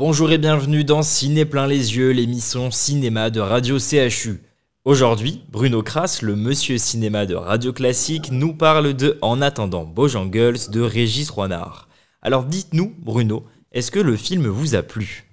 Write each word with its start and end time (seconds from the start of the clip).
Bonjour 0.00 0.32
et 0.32 0.38
bienvenue 0.38 0.82
dans 0.82 1.02
Ciné 1.02 1.44
plein 1.44 1.66
les 1.66 1.98
yeux, 1.98 2.10
l'émission 2.12 2.70
cinéma 2.70 3.28
de 3.28 3.38
Radio 3.38 3.76
CHU. 3.78 4.40
Aujourd'hui, 4.86 5.44
Bruno 5.52 5.82
Kras, 5.82 6.22
le 6.22 6.36
monsieur 6.36 6.78
cinéma 6.78 7.26
de 7.26 7.34
Radio 7.34 7.74
Classique, 7.74 8.30
nous 8.32 8.56
parle 8.56 8.94
de 8.94 9.18
En 9.20 9.42
attendant 9.42 9.84
Bojangles 9.84 10.72
de 10.72 10.80
Régis 10.80 11.28
Roinard. 11.28 11.86
Alors 12.22 12.46
dites-nous, 12.46 12.94
Bruno, 13.04 13.44
est-ce 13.72 13.90
que 13.90 14.00
le 14.00 14.16
film 14.16 14.46
vous 14.46 14.74
a 14.74 14.82
plu? 14.82 15.24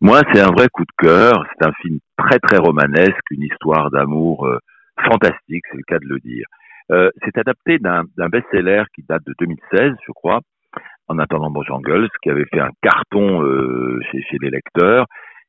Moi, 0.00 0.22
c'est 0.32 0.40
un 0.40 0.50
vrai 0.50 0.66
coup 0.68 0.82
de 0.82 1.06
cœur. 1.06 1.44
C'est 1.52 1.68
un 1.68 1.72
film 1.80 2.00
très 2.16 2.40
très 2.40 2.58
romanesque, 2.58 3.30
une 3.30 3.44
histoire 3.44 3.88
d'amour 3.92 4.46
euh, 4.46 4.58
fantastique, 5.00 5.62
c'est 5.70 5.76
le 5.76 5.84
cas 5.86 6.00
de 6.00 6.08
le 6.08 6.18
dire. 6.18 6.46
Euh, 6.90 7.08
c'est 7.24 7.38
adapté 7.38 7.78
d'un 7.78 8.02
best-seller 8.28 8.82
qui 8.96 9.04
date 9.08 9.22
de 9.28 9.34
2016, 9.38 9.92
je 10.04 10.12
crois, 10.12 10.40
en 11.08 11.18
attendant 11.18 11.50
Bojangles, 11.50 12.08
qui 12.22 12.30
avait 12.30 12.44
fait 12.52 12.60
un 12.60 12.70
carton 12.82 13.42
euh, 13.42 14.00
chez, 14.10 14.22
chez 14.22 14.36
les 14.40 14.50
lecteurs. 14.50 15.06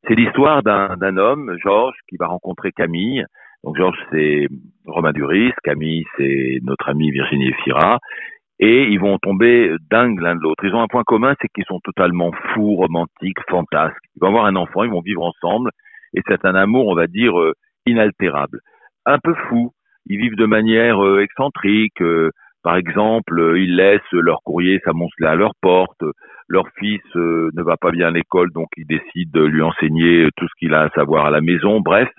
C'est 0.08 0.16
l'histoire 0.16 0.64
d'un 0.64 1.18
homme, 1.18 1.56
Georges, 1.62 1.98
qui 2.08 2.16
va 2.18 2.28
rencontrer 2.28 2.72
Camille. 2.72 3.26
Donc 3.64 3.76
Georges, 3.76 4.00
c'est 4.12 4.48
Romain 4.86 5.12
Duris, 5.12 5.52
Camille, 5.64 6.06
c'est 6.18 6.60
notre 6.64 6.88
amie 6.90 7.12
Virginie 7.12 7.50
Efira. 7.50 8.00
Et 8.60 8.84
ils 8.84 9.00
vont 9.00 9.18
tomber 9.20 9.74
dingues 9.90 10.20
l'un 10.20 10.36
de 10.36 10.42
l'autre. 10.42 10.64
Ils 10.66 10.74
ont 10.74 10.82
un 10.82 10.88
point 10.88 11.04
commun, 11.04 11.34
c'est 11.42 11.48
qu'ils 11.50 11.66
sont 11.66 11.80
totalement 11.82 12.32
fous, 12.54 12.76
romantiques, 12.76 13.40
fantasques. 13.50 14.04
Ils 14.16 14.20
vont 14.22 14.28
avoir 14.28 14.46
un 14.46 14.56
enfant, 14.56 14.84
ils 14.84 14.92
vont 14.92 15.02
vivre 15.02 15.24
ensemble. 15.24 15.72
Et 16.14 16.22
c'est 16.28 16.46
un 16.46 16.56
amour, 16.56 16.88
on 16.88 16.96
va 16.96 17.08
dire, 17.08 17.40
euh, 17.40 17.54
inaltérable. 17.86 18.60
Un 19.06 19.18
peu 19.20 19.34
fou. 19.48 19.72
Ils 20.08 20.18
vivent 20.18 20.36
de 20.36 20.46
manière 20.46 21.04
euh, 21.04 21.22
excentrique. 21.22 22.02
Par 22.64 22.76
exemple, 22.76 23.40
euh, 23.40 23.60
ils 23.60 23.76
laissent 23.76 24.02
leur 24.12 24.42
courrier 24.44 24.80
s'amonceler 24.84 25.28
à 25.28 25.36
leur 25.36 25.52
porte. 25.62 26.04
Leur 26.48 26.68
fils 26.78 27.02
euh, 27.16 27.50
ne 27.54 27.64
va 27.64 27.78
pas 27.78 27.92
bien 27.92 28.08
à 28.08 28.12
l'école, 28.12 28.52
donc 28.52 28.68
ils 28.76 28.88
décident 28.88 29.40
de 29.40 29.46
lui 29.46 29.62
enseigner 29.62 30.28
tout 30.36 30.48
ce 30.48 30.54
qu'il 30.60 30.74
a 30.74 30.84
à 30.84 30.90
savoir 30.90 31.28
à 31.28 31.32
la 31.32 31.42
maison. 31.42 31.80
Bref. 31.80 32.10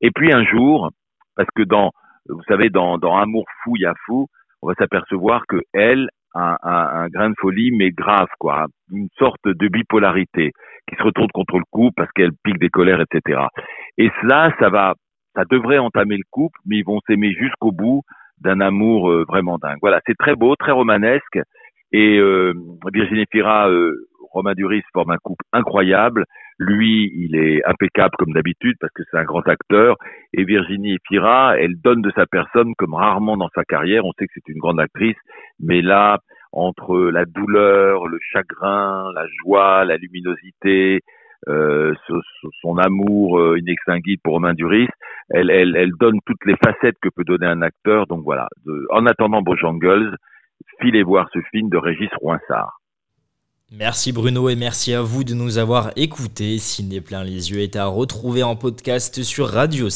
Et 0.00 0.10
puis 0.10 0.32
un 0.32 0.44
jour, 0.44 0.90
parce 1.36 1.48
que 1.54 1.62
dans, 1.62 1.90
vous 2.28 2.42
savez, 2.48 2.70
dans, 2.70 2.98
Amour 3.16 3.44
fou, 3.62 3.76
y 3.76 3.86
a 3.86 3.94
fou, 4.06 4.26
on 4.62 4.68
va 4.68 4.74
s'apercevoir 4.74 5.44
que 5.46 5.60
elle 5.72 6.08
a 6.34 6.56
un, 6.62 7.02
un, 7.04 7.08
grain 7.08 7.30
de 7.30 7.34
folie, 7.38 7.70
mais 7.70 7.90
grave, 7.90 8.28
quoi, 8.38 8.66
une 8.90 9.08
sorte 9.18 9.46
de 9.46 9.68
bipolarité 9.68 10.50
qui 10.88 10.96
se 10.96 11.02
retourne 11.02 11.30
contre 11.32 11.58
le 11.58 11.64
coup 11.70 11.90
parce 11.96 12.10
qu'elle 12.12 12.32
pique 12.42 12.58
des 12.58 12.70
colères, 12.70 13.00
etc. 13.00 13.42
Et 13.98 14.10
cela, 14.20 14.52
ça 14.58 14.68
va, 14.68 14.94
ça 15.36 15.44
devrait 15.48 15.78
entamer 15.78 16.16
le 16.16 16.24
couple, 16.30 16.58
mais 16.66 16.78
ils 16.78 16.84
vont 16.84 17.00
s'aimer 17.06 17.32
jusqu'au 17.32 17.70
bout 17.70 18.02
d'un 18.40 18.60
amour 18.60 19.10
euh, 19.10 19.24
vraiment 19.28 19.58
dingue. 19.58 19.78
Voilà, 19.80 20.00
c'est 20.06 20.16
très 20.16 20.34
beau, 20.34 20.56
très 20.56 20.72
romanesque. 20.72 21.38
Et 21.92 22.18
euh, 22.18 22.52
Virginie 22.92 23.26
Fira, 23.30 23.70
euh, 23.70 24.08
Romain 24.32 24.54
Duris 24.54 24.82
forme 24.92 25.12
un 25.12 25.18
couple 25.22 25.44
incroyable. 25.52 26.24
Lui, 26.58 27.10
il 27.16 27.36
est 27.36 27.64
impeccable 27.64 28.14
comme 28.18 28.32
d'habitude 28.32 28.76
parce 28.80 28.92
que 28.92 29.02
c'est 29.10 29.16
un 29.16 29.24
grand 29.24 29.46
acteur. 29.48 29.96
Et 30.32 30.44
Virginie 30.44 30.98
Fira, 31.06 31.56
elle 31.58 31.74
donne 31.82 32.02
de 32.02 32.12
sa 32.16 32.26
personne 32.26 32.74
comme 32.76 32.94
rarement 32.94 33.36
dans 33.36 33.50
sa 33.54 33.64
carrière. 33.64 34.04
On 34.04 34.12
sait 34.18 34.26
que 34.26 34.32
c'est 34.34 34.52
une 34.52 34.58
grande 34.58 34.80
actrice, 34.80 35.16
mais 35.60 35.82
là, 35.82 36.18
entre 36.52 36.96
la 37.10 37.24
douleur, 37.24 38.06
le 38.06 38.18
chagrin, 38.32 39.10
la 39.14 39.26
joie, 39.42 39.84
la 39.84 39.96
luminosité, 39.96 41.00
euh, 41.48 41.94
son 42.62 42.78
amour 42.78 43.38
euh, 43.38 43.58
inextinguible 43.58 44.20
pour 44.22 44.34
Romain 44.34 44.54
Duris, 44.54 44.88
elle, 45.34 45.50
elle, 45.50 45.76
elle, 45.76 45.92
donne 45.98 46.18
toutes 46.26 46.44
les 46.46 46.56
facettes 46.62 46.96
que 47.02 47.08
peut 47.08 47.24
donner 47.24 47.46
un 47.46 47.62
acteur. 47.62 48.06
Donc 48.06 48.22
voilà, 48.24 48.48
en 48.90 49.06
attendant 49.06 49.42
Bojangles, 49.42 50.16
filez 50.80 51.02
voir 51.02 51.28
ce 51.32 51.40
film 51.50 51.68
de 51.68 51.76
Régis 51.76 52.10
Roinsard. 52.20 52.80
Merci 53.72 54.12
Bruno 54.12 54.48
et 54.48 54.56
merci 54.56 54.94
à 54.94 55.02
vous 55.02 55.24
de 55.24 55.34
nous 55.34 55.58
avoir 55.58 55.90
écoutés. 55.96 56.58
Ciné 56.58 57.00
plein 57.00 57.24
les 57.24 57.50
yeux 57.50 57.60
est 57.60 57.76
à 57.76 57.86
retrouver 57.86 58.42
en 58.42 58.56
podcast 58.56 59.22
sur 59.22 59.48
radio 59.48 59.88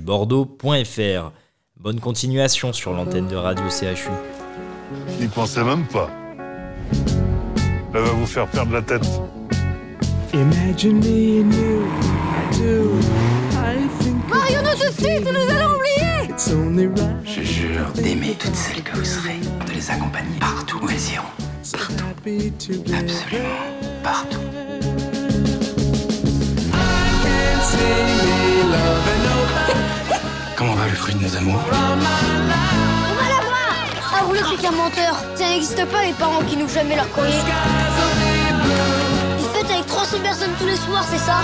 bordeaux.fr. 0.00 1.32
Bonne 1.76 2.00
continuation 2.00 2.72
sur 2.72 2.92
l'antenne 2.92 3.28
de 3.28 3.36
Radio 3.36 3.64
CHU. 3.68 4.10
N'y 5.20 5.28
pensez 5.28 5.62
même 5.62 5.86
pas. 5.86 6.10
Elle 7.94 8.02
va 8.02 8.10
vous 8.10 8.26
faire 8.26 8.46
perdre 8.48 8.72
la 8.72 8.82
tête. 8.82 9.06
Imagine 10.32 11.00
me 11.00 11.40
and 11.40 11.54
you, 11.54 11.86
I 12.30 12.58
do. 12.58 13.00
I 13.56 13.88
think 13.98 14.19
Tout 14.54 14.86
de 14.86 14.92
suite, 15.06 15.24
nous 15.24 15.54
allons 15.54 15.74
oublier. 15.76 16.34
Je 17.24 17.42
jure 17.42 17.90
d'aimer 17.94 18.36
toutes 18.38 18.54
celles 18.56 18.82
que 18.82 18.96
vous 18.96 19.04
serez, 19.04 19.38
de 19.66 19.72
les 19.72 19.90
accompagner 19.90 20.38
partout 20.40 20.78
où 20.82 20.88
elles 20.88 21.12
iront. 21.14 21.26
Partout. 21.72 22.04
Absolument 22.92 23.48
partout. 24.02 24.38
Comment 30.56 30.74
va 30.74 30.86
le 30.86 30.94
fruit 30.94 31.14
de 31.14 31.22
nos 31.22 31.36
amours? 31.36 31.60
On 31.72 31.74
va 33.14 33.28
la 33.28 33.40
voir 33.44 33.74
Ah, 34.14 34.22
vous 34.26 34.32
le 34.32 34.40
qu'un 34.60 34.70
menteur 34.72 35.14
Ça 35.34 35.48
n'existe 35.48 35.84
pas 35.86 36.02
les 36.04 36.12
parents 36.12 36.42
qui 36.48 36.56
n'ouvrent 36.56 36.74
jamais 36.74 36.96
leur 36.96 37.10
courrier. 37.10 37.32
Ils 39.38 39.44
fêtent 39.56 39.70
avec 39.70 39.86
300 39.86 40.18
personnes 40.22 40.50
tous 40.58 40.66
les 40.66 40.76
soirs, 40.76 41.04
c'est 41.10 41.18
ça? 41.18 41.38